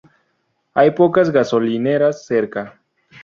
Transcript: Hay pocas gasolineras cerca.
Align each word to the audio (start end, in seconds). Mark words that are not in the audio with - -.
Hay 0.73 0.89
pocas 0.89 1.29
gasolineras 1.29 2.25
cerca. 2.25 2.79